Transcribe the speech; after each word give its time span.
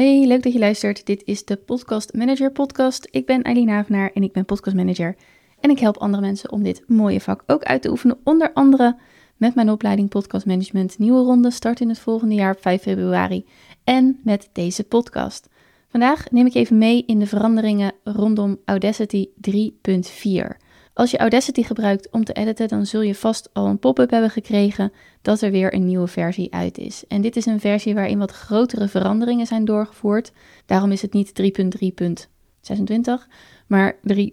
Hey, 0.00 0.26
leuk 0.26 0.42
dat 0.42 0.52
je 0.52 0.58
luistert. 0.58 1.06
Dit 1.06 1.22
is 1.24 1.44
de 1.44 1.56
Podcast 1.56 2.14
Manager 2.14 2.52
Podcast. 2.52 3.08
Ik 3.10 3.26
ben 3.26 3.42
Eileen 3.42 3.68
Havenaar 3.68 4.10
en 4.14 4.22
ik 4.22 4.32
ben 4.32 4.44
Podcast 4.44 4.76
Manager. 4.76 5.16
En 5.60 5.70
ik 5.70 5.78
help 5.78 5.96
andere 5.96 6.22
mensen 6.22 6.52
om 6.52 6.62
dit 6.62 6.82
mooie 6.86 7.20
vak 7.20 7.42
ook 7.46 7.62
uit 7.62 7.82
te 7.82 7.90
oefenen. 7.90 8.18
Onder 8.24 8.52
andere 8.52 8.96
met 9.36 9.54
mijn 9.54 9.70
opleiding 9.70 10.08
Podcast 10.08 10.46
Management. 10.46 10.98
Nieuwe 10.98 11.22
ronde 11.22 11.50
start 11.50 11.80
in 11.80 11.88
het 11.88 11.98
volgende 11.98 12.34
jaar 12.34 12.54
op 12.54 12.60
5 12.60 12.82
februari. 12.82 13.44
En 13.84 14.20
met 14.24 14.48
deze 14.52 14.84
podcast. 14.84 15.48
Vandaag 15.88 16.30
neem 16.30 16.46
ik 16.46 16.54
even 16.54 16.78
mee 16.78 17.04
in 17.06 17.18
de 17.18 17.26
veranderingen 17.26 17.92
rondom 18.04 18.58
Audacity 18.64 19.28
3.4. 19.50 20.69
Als 21.00 21.10
je 21.10 21.18
Audacity 21.18 21.62
gebruikt 21.62 22.10
om 22.10 22.24
te 22.24 22.32
editen, 22.32 22.68
dan 22.68 22.86
zul 22.86 23.00
je 23.00 23.14
vast 23.14 23.50
al 23.52 23.66
een 23.66 23.78
pop-up 23.78 24.10
hebben 24.10 24.30
gekregen 24.30 24.92
dat 25.22 25.40
er 25.40 25.50
weer 25.50 25.74
een 25.74 25.86
nieuwe 25.86 26.06
versie 26.06 26.54
uit 26.54 26.78
is. 26.78 27.04
En 27.06 27.20
dit 27.20 27.36
is 27.36 27.46
een 27.46 27.60
versie 27.60 27.94
waarin 27.94 28.18
wat 28.18 28.30
grotere 28.30 28.88
veranderingen 28.88 29.46
zijn 29.46 29.64
doorgevoerd. 29.64 30.32
Daarom 30.66 30.92
is 30.92 31.02
het 31.02 31.12
niet 31.12 31.32
3.3.26, 31.40 33.28
maar 33.66 33.96
3.4 34.12 34.26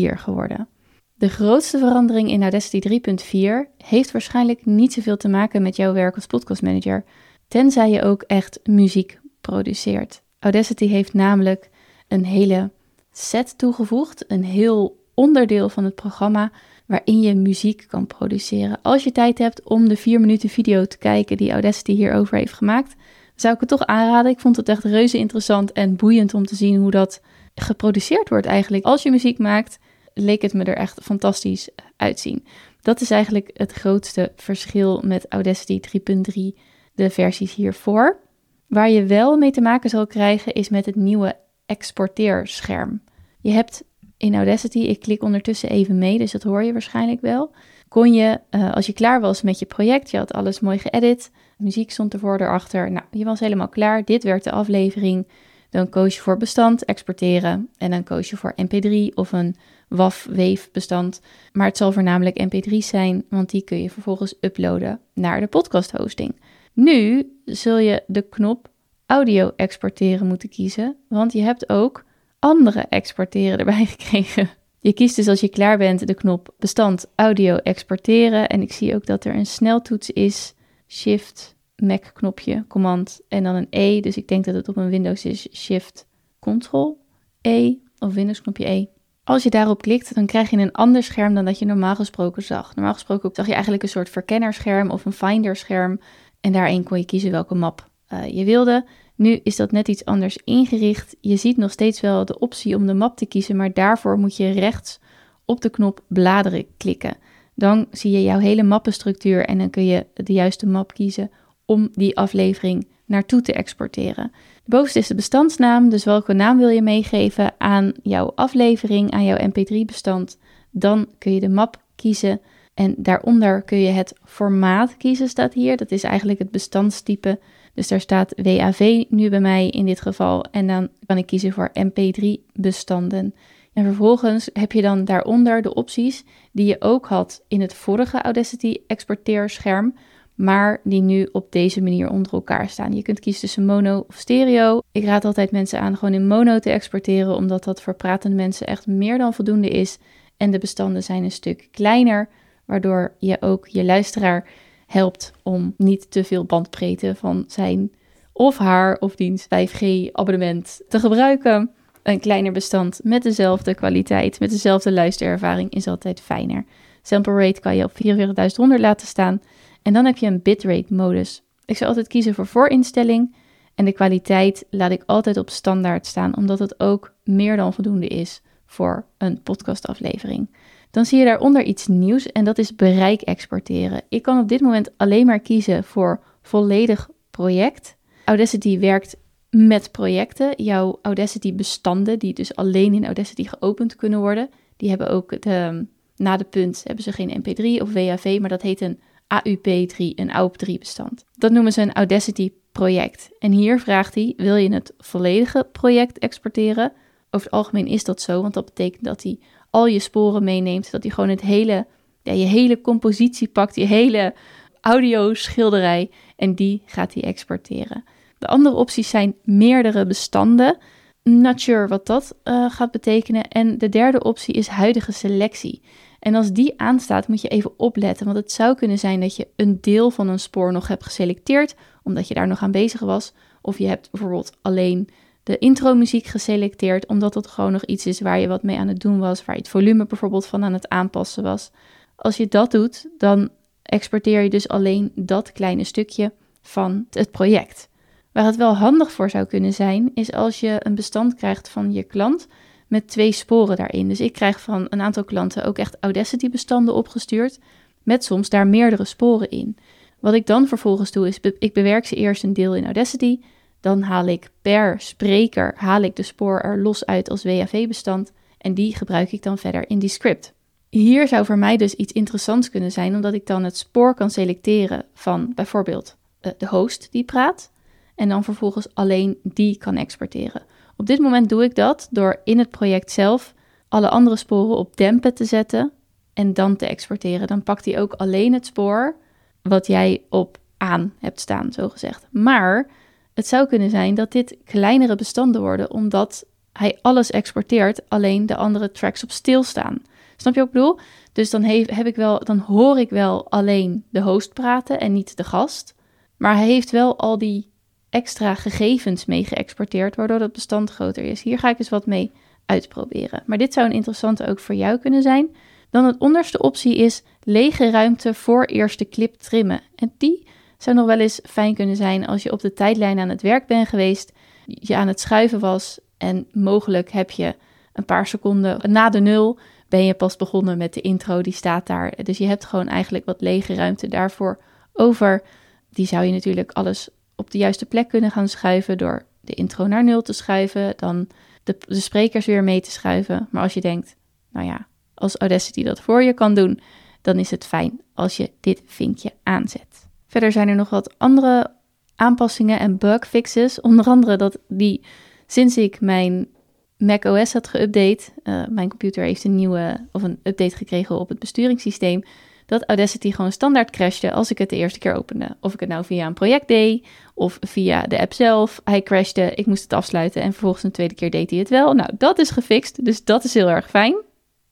geworden. 0.00 0.68
De 1.14 1.28
grootste 1.28 1.78
verandering 1.78 2.30
in 2.30 2.42
Audacity 2.42 3.00
3.4 3.10 3.76
heeft 3.76 4.10
waarschijnlijk 4.10 4.66
niet 4.66 4.92
zoveel 4.92 5.16
te 5.16 5.28
maken 5.28 5.62
met 5.62 5.76
jouw 5.76 5.92
werk 5.92 6.14
als 6.14 6.26
podcastmanager, 6.26 7.04
tenzij 7.48 7.90
je 7.90 8.02
ook 8.02 8.22
echt 8.22 8.60
muziek 8.64 9.20
produceert. 9.40 10.22
Audacity 10.38 10.86
heeft 10.86 11.12
namelijk 11.12 11.70
een 12.08 12.24
hele 12.24 12.70
set 13.12 13.58
toegevoegd, 13.58 14.24
een 14.30 14.44
heel 14.44 15.04
onderdeel 15.16 15.68
van 15.68 15.84
het 15.84 15.94
programma 15.94 16.50
waarin 16.86 17.20
je 17.20 17.34
muziek 17.34 17.84
kan 17.88 18.06
produceren. 18.06 18.78
Als 18.82 19.04
je 19.04 19.12
tijd 19.12 19.38
hebt 19.38 19.62
om 19.62 19.88
de 19.88 19.96
4 19.96 20.20
minuten 20.20 20.48
video 20.48 20.84
te 20.84 20.98
kijken 20.98 21.36
die 21.36 21.52
Audacity 21.52 21.92
hierover 21.92 22.38
heeft 22.38 22.52
gemaakt, 22.52 22.94
zou 23.34 23.54
ik 23.54 23.60
het 23.60 23.68
toch 23.68 23.86
aanraden. 23.86 24.30
Ik 24.30 24.40
vond 24.40 24.56
het 24.56 24.68
echt 24.68 24.84
reuze 24.84 25.18
interessant 25.18 25.72
en 25.72 25.96
boeiend 25.96 26.34
om 26.34 26.46
te 26.46 26.54
zien 26.54 26.76
hoe 26.76 26.90
dat 26.90 27.20
geproduceerd 27.54 28.28
wordt 28.28 28.46
eigenlijk. 28.46 28.84
Als 28.84 29.02
je 29.02 29.10
muziek 29.10 29.38
maakt, 29.38 29.78
leek 30.14 30.42
het 30.42 30.52
me 30.52 30.64
er 30.64 30.76
echt 30.76 31.00
fantastisch 31.02 31.68
uitzien. 31.96 32.44
Dat 32.80 33.00
is 33.00 33.10
eigenlijk 33.10 33.50
het 33.54 33.72
grootste 33.72 34.32
verschil 34.36 35.02
met 35.04 35.26
Audacity 35.28 35.80
3.3, 35.98 36.60
de 36.94 37.10
versies 37.10 37.54
hiervoor. 37.54 38.18
Waar 38.66 38.90
je 38.90 39.04
wel 39.04 39.36
mee 39.36 39.50
te 39.50 39.60
maken 39.60 39.90
zal 39.90 40.06
krijgen 40.06 40.52
is 40.52 40.68
met 40.68 40.86
het 40.86 40.96
nieuwe 40.96 41.36
exporteerscherm. 41.66 43.02
Je 43.40 43.50
hebt 43.50 43.84
in 44.16 44.34
Audacity, 44.34 44.78
ik 44.78 45.00
klik 45.00 45.22
ondertussen 45.22 45.68
even 45.68 45.98
mee, 45.98 46.18
dus 46.18 46.32
dat 46.32 46.42
hoor 46.42 46.62
je 46.62 46.72
waarschijnlijk 46.72 47.20
wel. 47.20 47.54
Kon 47.88 48.14
je, 48.14 48.40
uh, 48.50 48.72
als 48.72 48.86
je 48.86 48.92
klaar 48.92 49.20
was 49.20 49.42
met 49.42 49.58
je 49.58 49.66
project, 49.66 50.10
je 50.10 50.16
had 50.16 50.32
alles 50.32 50.60
mooi 50.60 50.78
geëdit, 50.78 51.30
muziek 51.58 51.90
stond 51.90 52.12
ervoor, 52.12 52.40
erachter, 52.40 52.90
nou, 52.90 53.04
je 53.10 53.24
was 53.24 53.40
helemaal 53.40 53.68
klaar, 53.68 54.04
dit 54.04 54.22
werd 54.22 54.44
de 54.44 54.50
aflevering. 54.50 55.26
Dan 55.70 55.88
koos 55.88 56.14
je 56.14 56.20
voor 56.20 56.36
bestand, 56.36 56.84
exporteren 56.84 57.68
en 57.78 57.90
dan 57.90 58.02
koos 58.02 58.30
je 58.30 58.36
voor 58.36 58.54
mp3 58.64 59.14
of 59.14 59.32
een 59.32 59.56
WAV 59.88 60.58
bestand. 60.72 61.20
Maar 61.52 61.66
het 61.66 61.76
zal 61.76 61.92
voornamelijk 61.92 62.44
mp3's 62.44 62.88
zijn, 62.88 63.24
want 63.30 63.50
die 63.50 63.62
kun 63.62 63.82
je 63.82 63.90
vervolgens 63.90 64.34
uploaden 64.40 65.00
naar 65.14 65.40
de 65.40 65.46
podcast 65.46 65.90
hosting. 65.90 66.40
Nu 66.72 67.32
zul 67.44 67.78
je 67.78 68.02
de 68.06 68.22
knop 68.22 68.68
audio 69.06 69.52
exporteren 69.56 70.26
moeten 70.26 70.48
kiezen, 70.48 70.96
want 71.08 71.32
je 71.32 71.42
hebt 71.42 71.68
ook 71.68 72.04
andere 72.38 72.80
exporteren 72.80 73.58
erbij 73.58 73.86
gekregen. 73.96 74.50
Je 74.80 74.92
kiest 74.92 75.16
dus 75.16 75.28
als 75.28 75.40
je 75.40 75.48
klaar 75.48 75.78
bent 75.78 76.06
de 76.06 76.14
knop 76.14 76.54
bestand 76.58 77.06
audio 77.14 77.56
exporteren. 77.56 78.48
En 78.48 78.62
ik 78.62 78.72
zie 78.72 78.94
ook 78.94 79.06
dat 79.06 79.24
er 79.24 79.34
een 79.34 79.46
sneltoets 79.46 80.10
is. 80.10 80.54
Shift, 80.88 81.56
Mac 81.76 82.10
knopje, 82.14 82.64
command 82.68 83.20
en 83.28 83.42
dan 83.42 83.54
een 83.54 83.66
E. 83.70 84.00
Dus 84.00 84.16
ik 84.16 84.28
denk 84.28 84.44
dat 84.44 84.54
het 84.54 84.68
op 84.68 84.76
een 84.76 84.88
Windows 84.88 85.24
is 85.24 85.48
Shift, 85.52 86.06
Ctrl, 86.40 86.98
E 87.40 87.74
of 87.98 88.14
Windows 88.14 88.40
knopje 88.42 88.68
E. 88.68 88.86
Als 89.24 89.42
je 89.42 89.50
daarop 89.50 89.82
klikt, 89.82 90.14
dan 90.14 90.26
krijg 90.26 90.50
je 90.50 90.56
een 90.56 90.72
ander 90.72 91.02
scherm 91.02 91.34
dan 91.34 91.44
dat 91.44 91.58
je 91.58 91.64
normaal 91.64 91.94
gesproken 91.94 92.42
zag. 92.42 92.74
Normaal 92.74 92.94
gesproken 92.94 93.30
zag 93.32 93.46
je 93.46 93.52
eigenlijk 93.52 93.82
een 93.82 93.88
soort 93.88 94.08
verkennerscherm 94.08 94.90
of 94.90 95.04
een 95.04 95.12
finderscherm. 95.12 96.00
En 96.40 96.52
daarin 96.52 96.82
kon 96.82 96.98
je 96.98 97.04
kiezen 97.04 97.30
welke 97.30 97.54
map 97.54 97.88
uh, 98.12 98.28
je 98.28 98.44
wilde. 98.44 98.86
Nu 99.16 99.40
is 99.42 99.56
dat 99.56 99.70
net 99.70 99.88
iets 99.88 100.04
anders 100.04 100.38
ingericht. 100.44 101.16
Je 101.20 101.36
ziet 101.36 101.56
nog 101.56 101.70
steeds 101.70 102.00
wel 102.00 102.24
de 102.24 102.38
optie 102.38 102.76
om 102.76 102.86
de 102.86 102.94
map 102.94 103.16
te 103.16 103.26
kiezen, 103.26 103.56
maar 103.56 103.72
daarvoor 103.72 104.18
moet 104.18 104.36
je 104.36 104.50
rechts 104.50 104.98
op 105.44 105.60
de 105.60 105.70
knop 105.70 106.00
bladeren 106.06 106.66
klikken. 106.76 107.16
Dan 107.54 107.86
zie 107.90 108.10
je 108.10 108.22
jouw 108.22 108.38
hele 108.38 108.62
mappenstructuur 108.62 109.44
en 109.44 109.58
dan 109.58 109.70
kun 109.70 109.84
je 109.84 110.06
de 110.14 110.32
juiste 110.32 110.66
map 110.66 110.94
kiezen 110.94 111.30
om 111.64 111.88
die 111.92 112.16
aflevering 112.16 112.86
naartoe 113.04 113.42
te 113.42 113.52
exporteren. 113.52 114.32
Bovenste 114.64 114.98
is 114.98 115.06
de 115.06 115.14
bestandsnaam, 115.14 115.88
dus 115.88 116.04
welke 116.04 116.32
naam 116.32 116.58
wil 116.58 116.68
je 116.68 116.82
meegeven 116.82 117.54
aan 117.58 117.92
jouw 118.02 118.32
aflevering, 118.34 119.10
aan 119.10 119.24
jouw 119.24 119.48
mp3-bestand. 119.48 120.38
Dan 120.70 121.06
kun 121.18 121.32
je 121.32 121.40
de 121.40 121.48
map 121.48 121.82
kiezen 121.94 122.40
en 122.76 122.94
daaronder 122.98 123.62
kun 123.62 123.78
je 123.78 123.90
het 123.90 124.12
formaat 124.24 124.96
kiezen, 124.96 125.28
staat 125.28 125.54
hier. 125.54 125.76
Dat 125.76 125.90
is 125.90 126.02
eigenlijk 126.02 126.38
het 126.38 126.50
bestandstype 126.50 127.38
dus 127.76 127.88
daar 127.88 128.00
staat 128.00 128.32
WAV 128.42 129.04
nu 129.08 129.28
bij 129.28 129.40
mij 129.40 129.68
in 129.68 129.86
dit 129.86 130.00
geval. 130.00 130.44
En 130.44 130.66
dan 130.66 130.88
kan 131.06 131.18
ik 131.18 131.26
kiezen 131.26 131.52
voor 131.52 131.70
MP3-bestanden. 131.72 133.34
En 133.72 133.84
vervolgens 133.84 134.50
heb 134.52 134.72
je 134.72 134.82
dan 134.82 135.04
daaronder 135.04 135.62
de 135.62 135.74
opties 135.74 136.24
die 136.52 136.66
je 136.66 136.76
ook 136.80 137.06
had 137.06 137.44
in 137.48 137.60
het 137.60 137.74
vorige 137.74 138.22
Audacity 138.22 138.76
exporteerscherm, 138.86 139.94
maar 140.34 140.80
die 140.84 141.00
nu 141.00 141.28
op 141.32 141.52
deze 141.52 141.82
manier 141.82 142.10
onder 142.10 142.32
elkaar 142.32 142.68
staan. 142.68 142.92
Je 142.92 143.02
kunt 143.02 143.20
kiezen 143.20 143.40
tussen 143.40 143.64
mono 143.64 144.04
of 144.08 144.16
stereo. 144.16 144.80
Ik 144.92 145.04
raad 145.04 145.24
altijd 145.24 145.50
mensen 145.50 145.80
aan 145.80 145.96
gewoon 145.96 146.14
in 146.14 146.26
mono 146.26 146.58
te 146.58 146.70
exporteren, 146.70 147.36
omdat 147.36 147.64
dat 147.64 147.82
voor 147.82 147.94
pratende 147.94 148.36
mensen 148.36 148.66
echt 148.66 148.86
meer 148.86 149.18
dan 149.18 149.34
voldoende 149.34 149.68
is. 149.68 149.98
En 150.36 150.50
de 150.50 150.58
bestanden 150.58 151.02
zijn 151.02 151.24
een 151.24 151.30
stuk 151.30 151.68
kleiner, 151.70 152.28
waardoor 152.66 153.14
je 153.18 153.36
ook 153.40 153.66
je 153.66 153.84
luisteraar 153.84 154.48
helpt 154.86 155.32
om 155.42 155.74
niet 155.76 156.10
te 156.10 156.24
veel 156.24 156.44
bandbreedte 156.44 157.14
van 157.14 157.44
zijn 157.46 157.90
of 158.32 158.58
haar 158.58 158.96
of 158.98 159.14
diens 159.14 159.44
5G-abonnement 159.44 160.80
te 160.88 161.00
gebruiken. 161.00 161.70
Een 162.02 162.20
kleiner 162.20 162.52
bestand 162.52 163.00
met 163.02 163.22
dezelfde 163.22 163.74
kwaliteit, 163.74 164.40
met 164.40 164.50
dezelfde 164.50 164.92
luisterervaring 164.92 165.70
is 165.70 165.86
altijd 165.86 166.20
fijner. 166.20 166.64
Sample 167.02 167.34
rate 167.34 167.60
kan 167.60 167.76
je 167.76 167.84
op 167.84 167.92
44.100 167.92 168.80
laten 168.80 169.06
staan. 169.06 169.40
En 169.82 169.92
dan 169.92 170.04
heb 170.04 170.16
je 170.16 170.26
een 170.26 170.42
bitrate 170.42 170.94
modus. 170.94 171.42
Ik 171.64 171.76
zou 171.76 171.88
altijd 171.88 172.08
kiezen 172.08 172.34
voor 172.34 172.46
voorinstelling. 172.46 173.34
En 173.74 173.84
de 173.84 173.92
kwaliteit 173.92 174.64
laat 174.70 174.90
ik 174.90 175.02
altijd 175.06 175.36
op 175.36 175.50
standaard 175.50 176.06
staan, 176.06 176.36
omdat 176.36 176.58
het 176.58 176.80
ook 176.80 177.14
meer 177.24 177.56
dan 177.56 177.72
voldoende 177.72 178.06
is 178.06 178.42
voor 178.66 179.06
een 179.18 179.42
podcastaflevering 179.42 180.48
dan 180.96 181.06
zie 181.06 181.18
je 181.18 181.24
daaronder 181.24 181.62
iets 181.62 181.86
nieuws 181.86 182.26
en 182.26 182.44
dat 182.44 182.58
is 182.58 182.76
bereik 182.76 183.20
exporteren. 183.20 184.02
Ik 184.08 184.22
kan 184.22 184.38
op 184.38 184.48
dit 184.48 184.60
moment 184.60 184.90
alleen 184.96 185.26
maar 185.26 185.40
kiezen 185.40 185.84
voor 185.84 186.20
volledig 186.42 187.08
project. 187.30 187.96
Audacity 188.24 188.78
werkt 188.78 189.16
met 189.50 189.92
projecten. 189.92 190.62
Jouw 190.64 190.98
Audacity 191.02 191.54
bestanden, 191.54 192.18
die 192.18 192.34
dus 192.34 192.54
alleen 192.54 192.94
in 192.94 193.04
Audacity 193.04 193.44
geopend 193.44 193.96
kunnen 193.96 194.18
worden, 194.20 194.48
die 194.76 194.88
hebben 194.88 195.08
ook 195.08 195.42
de, 195.42 195.86
na 196.16 196.36
de 196.36 196.44
punt 196.44 196.82
hebben 196.84 197.04
ze 197.04 197.12
geen 197.12 197.42
MP3 197.42 197.82
of 197.82 197.92
WAV, 197.92 198.38
maar 198.40 198.48
dat 198.48 198.62
heet 198.62 198.80
een 198.80 198.98
AUP3, 199.22 199.96
een 199.96 200.30
AUP3 200.30 200.72
bestand. 200.78 201.24
Dat 201.34 201.52
noemen 201.52 201.72
ze 201.72 201.82
een 201.82 201.92
Audacity 201.92 202.52
project. 202.72 203.28
En 203.38 203.52
hier 203.52 203.80
vraagt 203.80 204.14
hij, 204.14 204.32
wil 204.36 204.56
je 204.56 204.72
het 204.72 204.92
volledige 204.98 205.68
project 205.72 206.18
exporteren? 206.18 206.92
Over 207.30 207.46
het 207.46 207.56
algemeen 207.56 207.86
is 207.86 208.04
dat 208.04 208.20
zo, 208.20 208.42
want 208.42 208.54
dat 208.54 208.64
betekent 208.64 209.04
dat 209.04 209.22
hij 209.22 209.38
al 209.76 209.86
je 209.86 209.98
sporen 209.98 210.44
meeneemt. 210.44 210.90
Dat 210.90 211.02
hij 211.02 211.12
gewoon 211.12 211.30
het 211.30 211.40
hele, 211.40 211.86
ja, 212.22 212.32
je 212.32 212.44
hele 212.44 212.80
compositie 212.80 213.48
pakt, 213.48 213.74
je 213.74 213.84
hele 213.84 214.34
audio-schilderij 214.80 216.10
en 216.36 216.54
die 216.54 216.82
gaat 216.86 217.14
hij 217.14 217.22
exporteren. 217.22 218.04
De 218.38 218.46
andere 218.46 218.76
opties 218.76 219.08
zijn 219.08 219.34
meerdere 219.42 220.06
bestanden. 220.06 220.78
Not 221.22 221.60
sure 221.60 221.86
wat 221.86 222.06
dat 222.06 222.36
uh, 222.44 222.70
gaat 222.70 222.90
betekenen. 222.90 223.48
En 223.48 223.78
de 223.78 223.88
derde 223.88 224.22
optie 224.22 224.54
is 224.54 224.66
huidige 224.66 225.12
selectie. 225.12 225.82
En 226.18 226.34
als 226.34 226.52
die 226.52 226.80
aanstaat, 226.80 227.28
moet 227.28 227.40
je 227.40 227.48
even 227.48 227.78
opletten. 227.78 228.26
Want 228.26 228.38
het 228.38 228.52
zou 228.52 228.74
kunnen 228.74 228.98
zijn 228.98 229.20
dat 229.20 229.36
je 229.36 229.48
een 229.56 229.78
deel 229.80 230.10
van 230.10 230.28
een 230.28 230.38
spoor 230.38 230.72
nog 230.72 230.88
hebt 230.88 231.04
geselecteerd, 231.04 231.74
omdat 232.02 232.28
je 232.28 232.34
daar 232.34 232.48
nog 232.48 232.62
aan 232.62 232.70
bezig 232.70 233.00
was. 233.00 233.32
Of 233.60 233.78
je 233.78 233.86
hebt 233.86 234.10
bijvoorbeeld 234.10 234.52
alleen 234.62 235.08
de 235.46 235.58
intro-muziek 235.58 236.26
geselecteerd, 236.26 237.06
omdat 237.06 237.34
het 237.34 237.46
gewoon 237.46 237.72
nog 237.72 237.84
iets 237.84 238.06
is 238.06 238.20
waar 238.20 238.38
je 238.38 238.48
wat 238.48 238.62
mee 238.62 238.78
aan 238.78 238.88
het 238.88 239.00
doen 239.00 239.18
was, 239.18 239.44
waar 239.44 239.54
je 239.54 239.60
het 239.60 239.70
volume 239.70 240.06
bijvoorbeeld 240.06 240.46
van 240.46 240.64
aan 240.64 240.72
het 240.72 240.88
aanpassen 240.88 241.42
was. 241.42 241.70
Als 242.16 242.36
je 242.36 242.46
dat 242.46 242.70
doet, 242.70 243.08
dan 243.18 243.48
exporteer 243.82 244.40
je 244.40 244.50
dus 244.50 244.68
alleen 244.68 245.12
dat 245.14 245.52
kleine 245.52 245.84
stukje 245.84 246.32
van 246.62 247.06
het 247.10 247.30
project. 247.30 247.88
Waar 248.32 248.44
het 248.44 248.56
wel 248.56 248.76
handig 248.76 249.12
voor 249.12 249.30
zou 249.30 249.44
kunnen 249.44 249.72
zijn, 249.72 250.10
is 250.14 250.32
als 250.32 250.60
je 250.60 250.76
een 250.78 250.94
bestand 250.94 251.34
krijgt 251.34 251.68
van 251.68 251.92
je 251.92 252.02
klant 252.02 252.46
met 252.86 253.08
twee 253.08 253.32
sporen 253.32 253.76
daarin. 253.76 254.08
Dus 254.08 254.20
ik 254.20 254.32
krijg 254.32 254.60
van 254.60 254.86
een 254.88 255.00
aantal 255.00 255.24
klanten 255.24 255.64
ook 255.64 255.78
echt 255.78 255.96
Audacity-bestanden 256.00 256.94
opgestuurd, 256.94 257.58
met 258.02 258.24
soms 258.24 258.48
daar 258.48 258.66
meerdere 258.66 259.04
sporen 259.04 259.50
in. 259.50 259.76
Wat 260.20 260.34
ik 260.34 260.46
dan 260.46 260.68
vervolgens 260.68 261.12
doe, 261.12 261.28
is 261.28 261.40
ik 261.58 261.72
bewerk 261.72 262.06
ze 262.06 262.14
eerst 262.16 262.42
een 262.42 262.52
deel 262.52 262.74
in 262.74 262.84
Audacity 262.84 263.38
dan 263.86 264.02
haal 264.02 264.26
ik 264.26 264.50
per 264.62 265.00
spreker 265.00 265.74
haal 265.76 266.02
ik 266.02 266.16
de 266.16 266.22
spoor 266.22 266.60
er 266.60 266.78
los 266.78 267.04
uit 267.04 267.30
als 267.30 267.44
WAV-bestand 267.44 268.32
en 268.58 268.74
die 268.74 268.96
gebruik 268.96 269.32
ik 269.32 269.42
dan 269.42 269.58
verder 269.58 269.88
in 269.90 269.98
die 269.98 270.08
script. 270.08 270.52
Hier 270.88 271.28
zou 271.28 271.44
voor 271.44 271.58
mij 271.58 271.76
dus 271.76 271.94
iets 271.94 272.12
interessants 272.12 272.70
kunnen 272.70 272.92
zijn, 272.92 273.14
omdat 273.14 273.32
ik 273.32 273.46
dan 273.46 273.64
het 273.64 273.76
spoor 273.76 274.14
kan 274.14 274.30
selecteren 274.30 275.04
van 275.14 275.52
bijvoorbeeld 275.54 276.16
eh, 276.40 276.52
de 276.58 276.66
host 276.66 277.08
die 277.10 277.24
praat 277.24 277.70
en 278.14 278.28
dan 278.28 278.44
vervolgens 278.44 278.94
alleen 278.94 279.38
die 279.42 279.78
kan 279.78 279.96
exporteren. 279.96 280.62
Op 280.96 281.06
dit 281.06 281.18
moment 281.18 281.48
doe 281.48 281.64
ik 281.64 281.74
dat 281.74 282.08
door 282.10 282.40
in 282.44 282.58
het 282.58 282.70
project 282.70 283.10
zelf 283.10 283.54
alle 283.88 284.08
andere 284.08 284.36
sporen 284.36 284.76
op 284.76 284.96
dempen 284.96 285.34
te 285.34 285.44
zetten 285.44 285.92
en 286.32 286.54
dan 286.54 286.76
te 286.76 286.86
exporteren. 286.86 287.46
Dan 287.46 287.62
pakt 287.62 287.84
hij 287.84 288.00
ook 288.00 288.12
alleen 288.12 288.52
het 288.52 288.66
spoor 288.66 289.16
wat 289.62 289.86
jij 289.86 290.22
op 290.28 290.58
aan 290.76 291.12
hebt 291.18 291.40
staan, 291.40 291.72
zo 291.72 291.88
gezegd. 291.88 292.26
Maar 292.30 292.90
het 293.36 293.46
zou 293.46 293.66
kunnen 293.66 293.90
zijn 293.90 294.14
dat 294.14 294.32
dit 294.32 294.56
kleinere 294.64 295.14
bestanden 295.14 295.60
worden, 295.60 295.90
omdat 295.90 296.44
hij 296.72 296.98
alles 297.02 297.30
exporteert, 297.30 298.08
alleen 298.08 298.46
de 298.46 298.56
andere 298.56 298.90
tracks 298.92 299.22
op 299.22 299.30
stilstaan. 299.30 300.02
Snap 300.36 300.54
je 300.54 300.60
wat 300.60 300.68
ik 300.68 300.74
bedoel? 300.74 300.98
Dus 301.32 301.50
dan, 301.50 301.62
heb 301.62 302.06
ik 302.06 302.16
wel, 302.16 302.44
dan 302.44 302.58
hoor 302.58 302.98
ik 302.98 303.10
wel 303.10 303.50
alleen 303.50 304.04
de 304.10 304.20
host 304.20 304.52
praten 304.52 305.00
en 305.00 305.12
niet 305.12 305.36
de 305.36 305.44
gast. 305.44 305.94
Maar 306.36 306.56
hij 306.56 306.66
heeft 306.66 306.90
wel 306.90 307.18
al 307.18 307.38
die 307.38 307.70
extra 308.10 308.54
gegevens 308.54 309.24
mee 309.24 309.44
geëxporteerd, 309.44 310.16
waardoor 310.16 310.38
dat 310.38 310.52
bestand 310.52 310.90
groter 310.90 311.24
is. 311.24 311.42
Hier 311.42 311.58
ga 311.58 311.68
ik 311.68 311.78
eens 311.78 311.88
wat 311.88 312.06
mee 312.06 312.32
uitproberen. 312.66 313.42
Maar 313.46 313.58
dit 313.58 313.72
zou 313.72 313.86
een 313.86 313.92
interessante 313.92 314.46
ook 314.46 314.58
voor 314.58 314.74
jou 314.74 314.98
kunnen 314.98 315.22
zijn. 315.22 315.56
Dan 315.90 316.04
het 316.04 316.18
onderste 316.18 316.58
optie 316.58 316.96
is 316.96 317.22
lege 317.42 317.90
ruimte 317.90 318.34
voor 318.34 318.64
eerste 318.64 319.08
clip 319.08 319.34
trimmen. 319.34 319.80
En 319.94 320.12
die 320.18 320.46
zou 320.78 320.96
nog 320.96 321.06
wel 321.06 321.20
eens 321.20 321.40
fijn 321.42 321.74
kunnen 321.74 321.96
zijn 321.96 322.26
als 322.26 322.42
je 322.42 322.52
op 322.52 322.60
de 322.60 322.72
tijdlijn 322.72 323.18
aan 323.18 323.28
het 323.28 323.42
werk 323.42 323.66
bent 323.66 323.88
geweest, 323.88 324.32
je 324.64 324.96
aan 324.96 325.08
het 325.08 325.20
schuiven 325.20 325.60
was 325.60 325.98
en 326.16 326.46
mogelijk 326.52 327.10
heb 327.10 327.30
je 327.30 327.54
een 327.92 328.04
paar 328.04 328.26
seconden 328.26 328.92
na 328.92 329.10
de 329.10 329.20
nul 329.20 329.58
ben 329.88 330.04
je 330.04 330.14
pas 330.14 330.36
begonnen 330.36 330.78
met 330.78 330.94
de 330.94 331.00
intro, 331.00 331.40
die 331.40 331.52
staat 331.52 331.86
daar. 331.86 332.24
Dus 332.24 332.38
je 332.38 332.46
hebt 332.46 332.64
gewoon 332.64 332.88
eigenlijk 332.88 333.24
wat 333.24 333.40
lege 333.40 333.74
ruimte 333.74 334.08
daarvoor 334.08 334.58
over. 334.92 335.42
Die 335.90 336.06
zou 336.06 336.24
je 336.24 336.32
natuurlijk 336.32 336.72
alles 336.72 337.08
op 337.34 337.50
de 337.50 337.58
juiste 337.58 337.86
plek 337.86 338.08
kunnen 338.08 338.30
gaan 338.30 338.48
schuiven 338.48 338.98
door 338.98 339.26
de 339.40 339.54
intro 339.54 339.86
naar 339.86 340.04
nul 340.04 340.22
te 340.22 340.32
schuiven, 340.32 340.92
dan 340.96 341.28
de, 341.62 341.76
de 341.86 342.00
sprekers 342.00 342.46
weer 342.46 342.64
mee 342.64 342.80
te 342.80 342.90
schuiven. 342.90 343.48
Maar 343.50 343.62
als 343.62 343.74
je 343.74 343.80
denkt, 343.80 344.16
nou 344.50 344.66
ja, 344.66 344.86
als 345.14 345.36
Audacity 345.36 345.82
dat 345.82 346.00
voor 346.00 346.22
je 346.22 346.32
kan 346.32 346.54
doen, 346.54 346.80
dan 347.22 347.38
is 347.38 347.50
het 347.50 347.66
fijn 347.66 348.00
als 348.14 348.36
je 348.36 348.50
dit 348.60 348.82
vinkje 348.86 349.32
aanzet. 349.42 350.05
Verder 350.36 350.54
zijn 350.54 350.68
er 350.68 350.74
nog 350.74 350.90
wat 350.90 351.14
andere 351.18 351.70
aanpassingen 352.16 352.78
en 352.78 352.98
bugfixes. 352.98 353.80
Onder 353.80 354.04
andere 354.04 354.36
dat 354.36 354.58
die 354.68 355.00
sinds 355.46 355.76
ik 355.76 356.00
mijn 356.00 356.48
Mac 356.96 357.24
OS 357.24 357.52
had 357.52 357.68
geüpdate, 357.68 358.22
uh, 358.44 358.66
mijn 358.68 358.88
computer 358.88 359.24
heeft 359.24 359.44
een 359.44 359.54
nieuwe 359.54 360.06
of 360.12 360.22
een 360.22 360.40
update 360.42 360.76
gekregen 360.76 361.18
op 361.18 361.28
het 361.28 361.38
besturingssysteem, 361.38 362.22
dat 362.66 362.84
Audacity 362.86 363.30
gewoon 363.32 363.52
standaard 363.52 363.90
crashte 363.90 364.32
als 364.32 364.50
ik 364.50 364.58
het 364.58 364.68
de 364.68 364.76
eerste 364.76 364.98
keer 364.98 365.14
opende. 365.14 365.56
Of 365.60 365.74
ik 365.74 365.80
het 365.80 365.88
nou 365.88 366.04
via 366.04 366.26
een 366.26 366.34
project 366.34 366.68
deed 366.68 367.06
of 367.34 367.58
via 367.60 368.02
de 368.02 368.20
app 368.20 368.32
zelf. 368.32 368.80
Hij 368.84 369.02
crashte, 369.02 369.54
ik 369.54 369.66
moest 369.66 369.82
het 369.82 369.92
afsluiten 369.92 370.42
en 370.42 370.52
vervolgens 370.52 370.82
een 370.82 370.90
tweede 370.90 371.14
keer 371.14 371.30
deed 371.30 371.50
hij 371.50 371.58
het 371.58 371.68
wel. 371.68 371.92
Nou, 371.92 372.10
dat 372.18 372.38
is 372.38 372.50
gefixt, 372.50 373.04
dus 373.04 373.24
dat 373.24 373.44
is 373.44 373.54
heel 373.54 373.70
erg 373.70 373.90
fijn. 373.90 374.16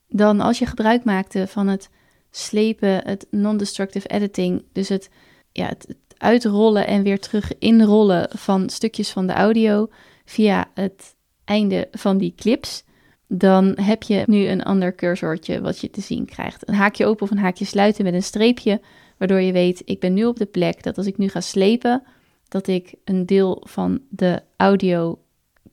Dan 0.07 0.39
als 0.39 0.59
je 0.59 0.65
gebruik 0.65 1.03
maakte 1.03 1.47
van 1.47 1.67
het 1.67 1.89
slepen, 2.31 3.07
het 3.07 3.27
non-destructive 3.29 4.07
editing, 4.07 4.63
dus 4.71 4.89
het, 4.89 5.09
ja, 5.55 5.67
het 5.67 5.95
uitrollen 6.17 6.87
en 6.87 7.03
weer 7.03 7.19
terug 7.19 7.57
inrollen 7.59 8.29
van 8.37 8.69
stukjes 8.69 9.09
van 9.09 9.27
de 9.27 9.33
audio 9.33 9.89
via 10.25 10.65
het 10.73 11.15
einde 11.45 11.87
van 11.91 12.17
die 12.17 12.33
clips, 12.35 12.83
dan 13.27 13.77
heb 13.81 14.03
je 14.03 14.23
nu 14.25 14.47
een 14.47 14.63
ander 14.63 14.95
cursortje 14.95 15.61
wat 15.61 15.79
je 15.79 15.89
te 15.89 16.01
zien 16.01 16.25
krijgt. 16.25 16.67
Een 16.67 16.73
haakje 16.73 17.05
open 17.05 17.23
of 17.23 17.31
een 17.31 17.37
haakje 17.37 17.65
sluiten 17.65 18.03
met 18.03 18.13
een 18.13 18.23
streepje, 18.23 18.81
waardoor 19.17 19.41
je 19.41 19.51
weet, 19.51 19.81
ik 19.85 19.99
ben 19.99 20.13
nu 20.13 20.25
op 20.25 20.37
de 20.37 20.45
plek 20.45 20.83
dat 20.83 20.97
als 20.97 21.05
ik 21.05 21.17
nu 21.17 21.29
ga 21.29 21.41
slepen, 21.41 22.03
dat 22.47 22.67
ik 22.67 22.93
een 23.03 23.25
deel 23.25 23.63
van 23.67 24.01
de 24.09 24.41
audio 24.57 25.19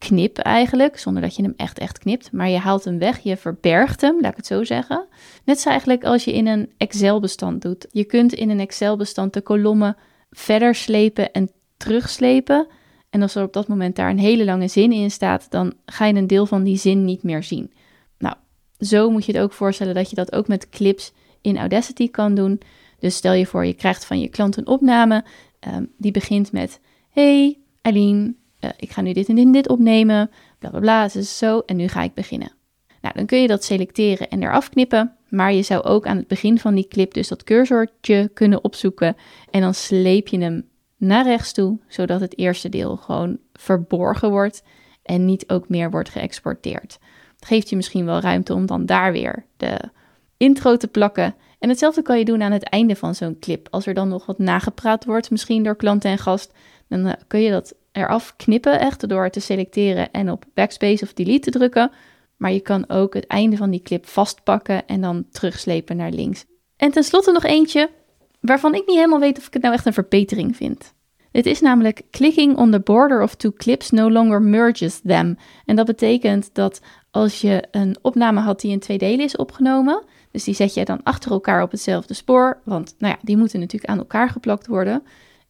knip 0.07 0.39
eigenlijk, 0.39 0.99
zonder 0.99 1.23
dat 1.23 1.37
je 1.37 1.43
hem 1.43 1.55
echt 1.57 1.79
echt 1.79 1.99
knipt, 1.99 2.33
maar 2.33 2.49
je 2.49 2.59
haalt 2.59 2.85
hem 2.85 2.99
weg, 2.99 3.19
je 3.19 3.37
verbergt 3.37 4.01
hem, 4.01 4.21
laat 4.21 4.31
ik 4.31 4.37
het 4.37 4.47
zo 4.47 4.65
zeggen. 4.65 5.07
Net 5.45 5.61
zo 5.61 5.69
eigenlijk 5.69 6.05
als 6.05 6.25
je 6.25 6.33
in 6.33 6.47
een 6.47 6.73
Excel-bestand 6.77 7.63
doet. 7.63 7.87
Je 7.91 8.05
kunt 8.05 8.33
in 8.33 8.51
een 8.51 8.61
Excel-bestand 8.61 9.33
de 9.33 9.41
kolommen 9.41 9.97
verder 10.31 10.75
slepen 10.75 11.33
en 11.33 11.51
terugslepen. 11.77 12.67
En 13.11 13.23
als 13.23 13.35
er 13.35 13.45
op 13.45 13.53
dat 13.53 13.69
moment 13.69 13.97
daar 13.97 14.11
een 14.11 14.19
hele 14.19 14.45
lange 14.45 14.69
zin 14.69 14.93
in 14.93 15.11
staat, 15.11 15.47
dan 15.51 15.73
ga 15.87 16.07
je 16.07 16.15
een 16.15 16.27
deel 16.27 16.47
van 16.47 16.63
die 16.63 16.77
zin 16.77 17.05
niet 17.05 17.23
meer 17.23 17.43
zien. 17.43 17.73
Nou, 18.19 18.35
zo 18.79 19.11
moet 19.11 19.25
je 19.25 19.33
het 19.33 19.43
ook 19.43 19.53
voorstellen 19.53 19.95
dat 19.95 20.11
je 20.11 20.17
dat 20.17 20.33
ook 20.33 20.49
met 20.49 20.69
clips 20.69 21.13
in 21.41 21.59
Audacity 21.59 22.11
kan 22.11 22.35
doen. 22.35 22.61
Dus 22.99 23.17
stel 23.17 23.33
je 23.33 23.47
voor, 23.47 23.67
je 23.67 23.75
krijgt 23.75 24.05
van 24.05 24.21
je 24.21 24.29
klant 24.29 24.57
een 24.57 24.67
opname. 24.67 25.25
Um, 25.69 25.93
die 25.99 26.13
begint 26.13 26.53
met: 26.53 26.81
Hey, 27.11 27.59
Aline, 27.83 28.35
uh, 28.65 28.71
ik 28.77 28.91
ga 28.91 29.01
nu 29.01 29.13
dit 29.13 29.29
en 29.29 29.35
dit 29.35 29.53
dit 29.53 29.69
opnemen. 29.69 30.31
Bla 30.59 30.71
bla 30.71 30.81
bla, 30.81 31.09
zo. 31.09 31.63
En 31.67 31.77
nu 31.77 31.89
ga 31.89 32.03
ik 32.03 32.15
beginnen. 32.15 32.53
Nou, 33.01 33.15
dan 33.15 33.27
kun 33.27 33.41
je 33.41 33.49
dat 33.49 33.65
selecteren 33.65 34.29
en 34.29 34.43
eraf 34.43 34.69
knippen. 34.69 35.17
Maar 35.29 35.53
je 35.53 35.63
zou 35.63 35.83
ook 35.83 36.07
aan 36.07 36.17
het 36.17 36.27
begin 36.27 36.59
van 36.59 36.75
die 36.75 36.89
clip 36.89 37.15
dus 37.15 37.29
dat 37.29 37.45
cursortje 37.45 38.31
kunnen 38.35 38.65
opzoeken. 38.65 39.17
En 39.51 39.61
dan 39.61 39.75
sleep 39.75 40.29
je 40.29 40.39
hem 40.39 40.69
naar 40.97 41.25
rechts 41.25 41.53
toe, 41.53 41.79
zodat 41.89 42.21
het 42.21 42.39
eerste 42.39 42.69
deel 42.69 42.97
gewoon 42.97 43.39
verborgen 43.53 44.31
wordt 44.31 44.63
en 45.03 45.25
niet 45.25 45.51
ook 45.51 45.69
meer 45.69 45.91
wordt 45.91 46.09
geëxporteerd. 46.09 46.99
Het 47.37 47.47
geeft 47.47 47.69
je 47.69 47.77
misschien 47.77 48.05
wel 48.05 48.21
ruimte 48.21 48.55
om 48.55 48.67
dan 48.67 48.87
daar 48.87 49.13
weer 49.13 49.47
de 49.57 49.79
intro 50.37 50.77
te 50.77 50.89
plakken. 50.89 51.35
En 51.59 51.69
hetzelfde 51.69 52.03
kan 52.03 52.19
je 52.19 52.25
doen 52.25 52.43
aan 52.43 52.53
het 52.53 52.63
einde 52.63 52.97
van 52.97 53.15
zo'n 53.15 53.39
clip. 53.39 53.69
Als 53.71 53.87
er 53.87 53.95
dan 53.95 54.09
nog 54.09 54.27
wat 54.27 54.39
nagepraat 54.39 55.05
wordt, 55.05 55.31
misschien 55.31 55.63
door 55.63 55.77
klant 55.77 56.05
en 56.05 56.19
gast, 56.19 56.53
dan 56.89 57.07
uh, 57.07 57.13
kun 57.27 57.41
je 57.41 57.51
dat 57.51 57.75
eraf 57.93 58.37
knippen, 58.37 58.81
echt 58.81 59.09
door 59.09 59.31
te 59.31 59.41
selecteren 59.41 60.11
en 60.11 60.31
op 60.31 60.45
backspace 60.55 61.05
of 61.05 61.13
delete 61.13 61.51
te 61.51 61.59
drukken. 61.59 61.91
Maar 62.37 62.53
je 62.53 62.61
kan 62.61 62.89
ook 62.89 63.15
het 63.15 63.27
einde 63.27 63.57
van 63.57 63.71
die 63.71 63.83
clip 63.83 64.07
vastpakken 64.07 64.87
en 64.87 65.01
dan 65.01 65.25
terugslepen 65.31 65.97
naar 65.97 66.11
links. 66.11 66.45
En 66.77 66.91
tenslotte 66.91 67.33
nog 67.33 67.45
eentje 67.45 67.91
waarvan 68.41 68.75
ik 68.75 68.87
niet 68.87 68.97
helemaal 68.97 69.21
weet 69.21 69.39
of 69.39 69.47
ik 69.47 69.53
het 69.53 69.63
nou 69.63 69.75
echt 69.75 69.87
een 69.87 69.93
verbetering 69.93 70.57
vind. 70.57 70.95
Dit 71.33 71.47
is 71.47 71.61
namelijk 71.61 72.03
clicking 72.11 72.57
on 72.57 72.71
the 72.71 72.81
border 72.81 73.23
of 73.23 73.35
two 73.35 73.53
clips 73.57 73.91
no 73.91 74.11
longer 74.11 74.43
merges 74.43 75.01
them. 75.05 75.37
En 75.65 75.77
dat 75.77 75.87
betekent 75.87 76.51
dat 76.53 76.81
als 77.11 77.41
je 77.41 77.65
een 77.71 77.97
opname 78.03 78.41
had 78.41 78.61
die 78.61 78.71
in 78.71 78.81
twee 78.81 78.99
delen 78.99 79.25
is 79.25 79.37
opgenomen, 79.37 80.03
dus 80.31 80.45
die 80.45 80.55
zet 80.55 80.75
je 80.75 80.85
dan 80.85 81.03
achter 81.03 81.31
elkaar 81.31 81.63
op 81.63 81.71
hetzelfde 81.71 82.15
spoor, 82.15 82.61
want 82.65 82.95
nou 82.99 83.13
ja, 83.13 83.21
die 83.23 83.37
moeten 83.37 83.61
natuurlijk 83.61 83.91
aan 83.91 83.99
elkaar 83.99 84.29
geplakt 84.29 84.67
worden. 84.67 85.03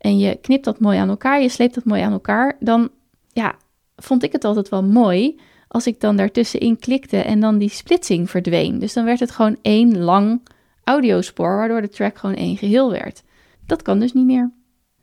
En 0.02 0.18
je 0.18 0.36
knipt 0.36 0.64
dat 0.64 0.80
mooi 0.80 0.98
aan 0.98 1.08
elkaar, 1.08 1.42
je 1.42 1.48
sleept 1.48 1.74
dat 1.74 1.84
mooi 1.84 2.02
aan 2.02 2.12
elkaar, 2.12 2.56
dan 2.60 2.90
ja, 3.32 3.54
vond 3.96 4.22
ik 4.22 4.32
het 4.32 4.44
altijd 4.44 4.68
wel 4.68 4.82
mooi 4.82 5.40
als 5.68 5.86
ik 5.86 6.00
dan 6.00 6.16
daartussenin 6.16 6.78
klikte 6.78 7.16
en 7.16 7.40
dan 7.40 7.58
die 7.58 7.68
splitsing 7.68 8.30
verdween. 8.30 8.78
Dus 8.78 8.92
dan 8.92 9.04
werd 9.04 9.20
het 9.20 9.30
gewoon 9.30 9.56
één 9.62 9.98
lang 9.98 10.40
audiospoor, 10.84 11.56
waardoor 11.56 11.80
de 11.80 11.88
track 11.88 12.18
gewoon 12.18 12.36
één 12.36 12.56
geheel 12.56 12.90
werd. 12.90 13.22
Dat 13.66 13.82
kan 13.82 13.98
dus 13.98 14.12
niet 14.12 14.26
meer. 14.26 14.50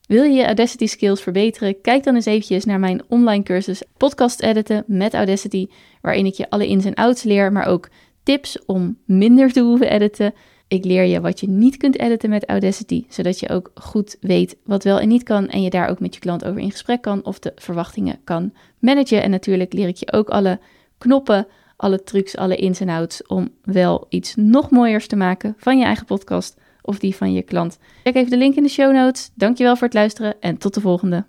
Wil 0.07 0.23
je 0.23 0.33
je 0.33 0.45
Audacity 0.45 0.85
skills 0.85 1.21
verbeteren? 1.21 1.81
Kijk 1.81 2.03
dan 2.03 2.15
eens 2.15 2.25
eventjes 2.25 2.65
naar 2.65 2.79
mijn 2.79 3.01
online 3.07 3.43
cursus 3.43 3.83
Podcast 3.97 4.41
Editen 4.41 4.83
met 4.87 5.13
Audacity, 5.13 5.67
waarin 6.01 6.25
ik 6.25 6.33
je 6.33 6.49
alle 6.49 6.67
ins 6.67 6.85
en 6.85 6.93
outs 6.93 7.23
leer, 7.23 7.51
maar 7.51 7.65
ook 7.65 7.89
tips 8.23 8.65
om 8.65 8.97
minder 9.05 9.51
te 9.51 9.61
hoeven 9.61 9.91
editen. 9.91 10.33
Ik 10.69 10.85
leer 10.85 11.03
je 11.03 11.21
wat 11.21 11.39
je 11.39 11.47
niet 11.47 11.77
kunt 11.77 11.99
editen 11.99 12.29
met 12.29 12.49
Audacity, 12.49 13.05
zodat 13.07 13.39
je 13.39 13.49
ook 13.49 13.71
goed 13.73 14.17
weet 14.21 14.57
wat 14.63 14.83
wel 14.83 14.99
en 14.99 15.07
niet 15.07 15.23
kan 15.23 15.47
en 15.47 15.61
je 15.61 15.69
daar 15.69 15.89
ook 15.89 15.99
met 15.99 16.13
je 16.13 16.19
klant 16.19 16.45
over 16.45 16.61
in 16.61 16.71
gesprek 16.71 17.01
kan 17.01 17.25
of 17.25 17.39
de 17.39 17.51
verwachtingen 17.55 18.19
kan 18.23 18.53
managen. 18.79 19.23
En 19.23 19.29
natuurlijk 19.29 19.73
leer 19.73 19.88
ik 19.88 19.95
je 19.95 20.11
ook 20.11 20.29
alle 20.29 20.59
knoppen, 20.97 21.47
alle 21.75 22.03
trucs, 22.03 22.38
alle 22.38 22.55
ins 22.55 22.79
en 22.79 22.89
outs 22.89 23.27
om 23.27 23.49
wel 23.63 24.05
iets 24.09 24.35
nog 24.35 24.69
mooiers 24.69 25.07
te 25.07 25.15
maken 25.15 25.55
van 25.57 25.77
je 25.77 25.85
eigen 25.85 26.05
podcast 26.05 26.57
of 26.81 26.99
die 26.99 27.15
van 27.15 27.33
je 27.33 27.41
klant. 27.41 27.77
Check 28.03 28.15
even 28.15 28.29
de 28.29 28.38
link 28.38 28.55
in 28.55 28.63
de 28.63 28.69
show 28.69 28.93
notes. 28.93 29.31
Dankjewel 29.35 29.75
voor 29.75 29.88
het 29.88 29.95
luisteren 29.95 30.35
en 30.39 30.57
tot 30.57 30.73
de 30.73 30.81
volgende. 30.81 31.25